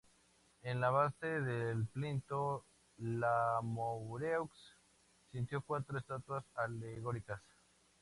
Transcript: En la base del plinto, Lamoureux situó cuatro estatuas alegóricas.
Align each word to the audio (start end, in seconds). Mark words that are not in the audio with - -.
En 0.63 0.81
la 0.81 0.89
base 0.89 1.27
del 1.41 1.85
plinto, 1.85 2.65
Lamoureux 2.97 4.49
situó 5.31 5.61
cuatro 5.61 5.99
estatuas 5.99 6.43
alegóricas. 6.55 7.39